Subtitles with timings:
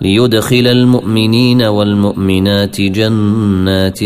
[0.00, 3.98] ليدخل المؤمنين والمؤمنات جنات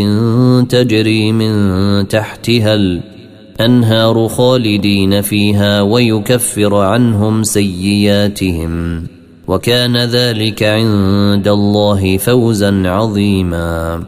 [0.73, 9.05] تجري من تحتها الأنهار خالدين فيها ويكفر عنهم سيئاتهم
[9.49, 14.02] وكان ذلك عند الله فوزا عظيما.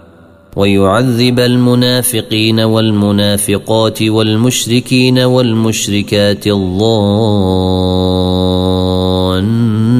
[0.57, 6.47] ويعذب المنافقين والمنافقات والمشركين والمشركات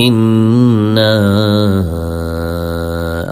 [0.00, 1.12] انا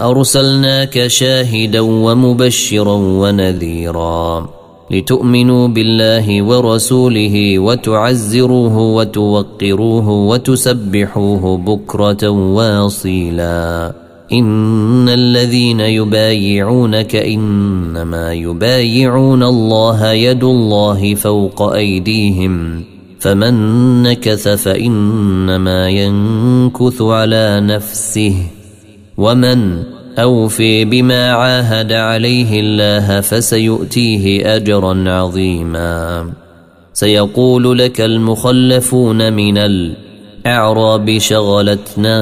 [0.09, 4.49] ارسلناك شاهدا ومبشرا ونذيرا
[4.91, 13.93] لتؤمنوا بالله ورسوله وتعزروه وتوقروه وتسبحوه بكره واصيلا
[14.33, 22.83] ان الذين يبايعونك انما يبايعون الله يد الله فوق ايديهم
[23.21, 23.53] فمن
[24.03, 28.35] نكث فإنما ينكث على نفسه
[29.17, 29.83] ومن
[30.19, 36.29] أوفي بما عاهد عليه الله فسيؤتيه أجرا عظيما.
[36.93, 42.17] سيقول لك المخلفون من الأعراب شغلتنا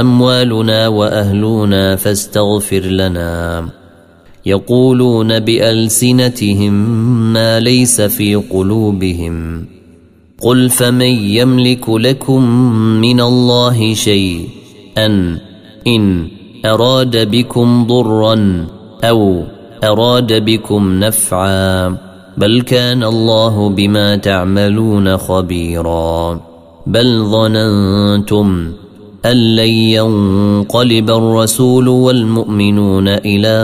[0.00, 3.68] أموالنا وأهلنا فاستغفر لنا.
[4.46, 6.72] يقولون بألسنتهم
[7.32, 9.66] ما ليس في قلوبهم.
[10.40, 12.42] قل فمن يملك لكم
[13.00, 14.48] من الله شيء
[14.98, 15.38] أن
[15.86, 16.28] إن
[16.64, 18.66] أراد بكم ضرا
[19.04, 19.44] أو
[19.84, 21.96] أراد بكم نفعا
[22.36, 26.40] بل كان الله بما تعملون خبيرا.
[26.86, 28.72] بل ظننتم
[29.24, 33.56] أن لن ينقلب الرسول والمؤمنون إلى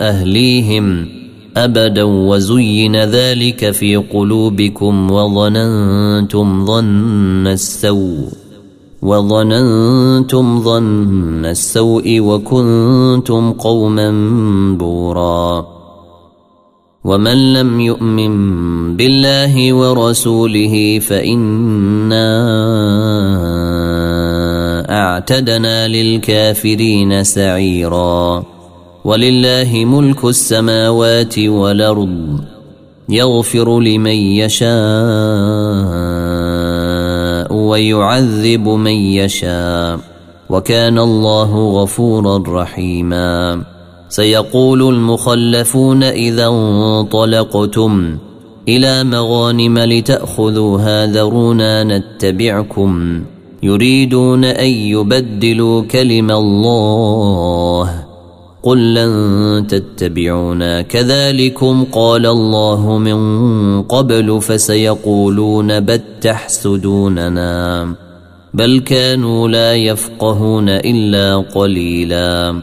[0.00, 1.08] أهليهم
[1.56, 8.28] أبدا وزين ذلك في قلوبكم وظننتم ظن السوء
[9.02, 14.10] وظننتم ظن السوء وكنتم قوما
[14.78, 15.71] بورا
[17.04, 22.28] ومن لم يؤمن بالله ورسوله فإنا
[24.90, 28.44] اعتدنا للكافرين سعيرا
[29.04, 32.40] ولله ملك السماوات والارض
[33.08, 34.72] يغفر لمن يشاء
[37.54, 39.98] ويعذب من يشاء
[40.50, 43.71] وكان الله غفورا رحيما
[44.12, 48.18] سيقول المخلفون إذا انطلقتم
[48.68, 53.22] إلى مغانم لتاخذوها ذرونا نتبعكم
[53.62, 58.04] يريدون أن يبدلوا كلم الله
[58.62, 67.94] قل لن تتبعونا كذلكم قال الله من قبل فسيقولون بل تحسدوننا
[68.54, 72.62] بل كانوا لا يفقهون إلا قليلا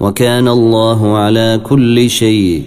[0.00, 2.62] وكان الله على كل شيء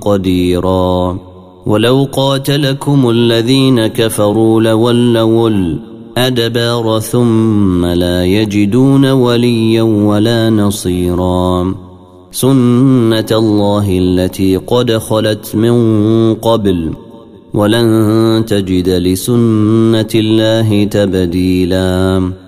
[0.00, 1.18] قديرا.
[1.66, 11.74] ولو قاتلكم الذين كفروا لولوا الأدبار ثم لا يجدون وليا ولا نصيرا.
[12.30, 16.90] سنة الله التي قد خلت من قبل
[17.54, 22.47] ولن تجد لسنة الله تبديلاً.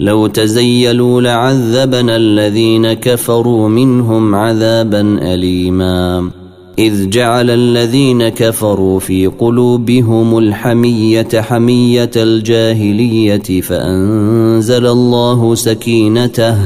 [0.00, 6.30] لو تزيلوا لعذبنا الذين كفروا منهم عذابا اليما.
[6.78, 16.56] إذ جعل الذين كفروا في قلوبهم الحمية حمية الجاهلية فأنزل الله سكينته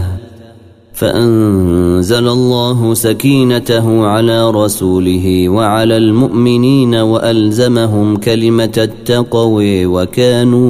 [0.98, 10.69] فأنزل الله سكينته على رسوله وعلى المؤمنين وألزمهم كلمة التقوى وكانوا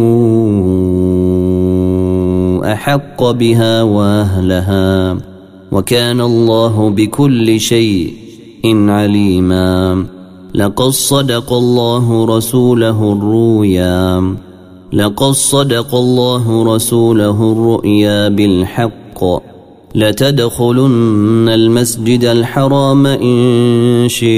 [2.64, 5.18] أحق بها وأهلها
[5.72, 8.12] وكان الله بكل شيء
[8.64, 10.04] عليما.
[10.54, 14.34] لقد صدق الله رسوله الرؤيا.
[14.92, 19.24] لقد صدق الله رسوله الرؤيا بالحق.
[19.94, 24.28] لتدخلن المسجد الحرام إن شاء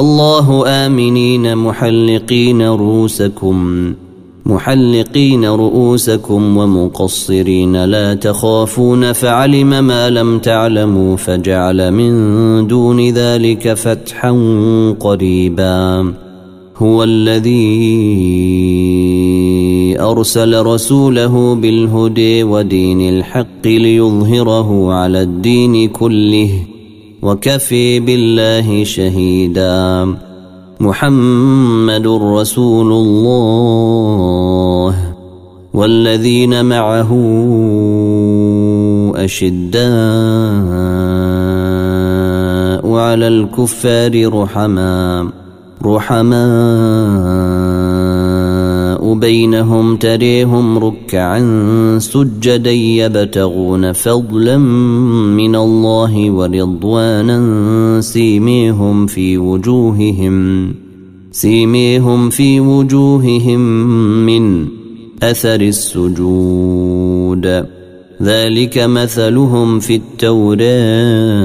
[0.00, 3.92] الله آمنين محلقين رؤوسكم.
[4.50, 14.30] محلقين رؤوسكم ومقصرين لا تخافون فعلم ما لم تعلموا فجعل من دون ذلك فتحا
[15.00, 16.14] قريبا.
[16.76, 17.60] هو الذي
[20.00, 26.50] أرسل رسوله بالهدى ودين الحق ليظهره على الدين كله
[27.22, 30.29] وكفي بالله شهيدا.
[30.80, 34.94] محمد رسول الله
[35.74, 37.10] والذين معه
[39.16, 39.80] أشداء
[42.94, 45.26] على الكفار رحماء
[45.84, 47.89] رحماء
[49.14, 51.40] بينهم تريهم ركعا
[51.98, 54.58] سجدا يبتغون فضلا
[55.36, 60.74] من الله ورضوانا سيميهم في وجوههم
[61.32, 63.60] سيميهم في وجوههم
[64.26, 64.66] من
[65.22, 67.46] اثر السجود
[68.22, 71.40] ذلك مثلهم في التوراه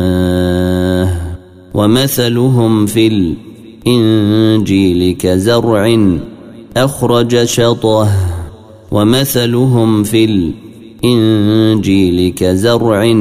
[1.73, 3.33] ومثلهم في
[3.87, 6.07] الانجيل كزرع
[6.77, 8.07] أخرج شطه
[8.91, 10.51] ومثلهم في
[11.03, 13.15] الإنجيل كزرع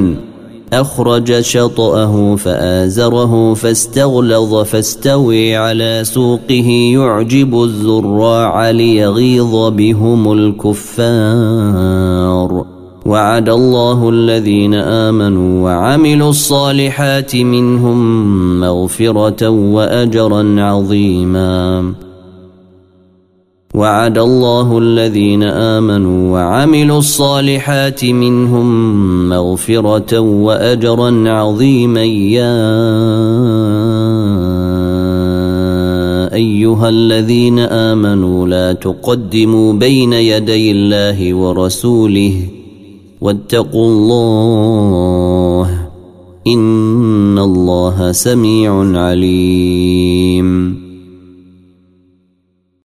[0.72, 11.84] أخرج شطأه فآزره فاستغلظ فاستوي على سوقه يعجب الزراع ليغيظ بهم الكفار.
[13.06, 21.94] وعد الله الذين آمنوا وعملوا الصالحات منهم مغفرة وأجرا عظيما.
[23.74, 28.68] وعد الله الذين آمنوا وعملوا الصالحات منهم
[29.28, 32.04] مغفرة وأجرا عظيما.
[32.04, 32.54] يا
[36.34, 42.34] أيها الذين آمنوا لا تقدموا بين يدي الله ورسوله
[43.20, 45.68] واتقوا الله
[46.46, 50.83] إن الله سميع عليم.